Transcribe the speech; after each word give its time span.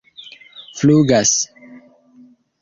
flugas 0.73 1.35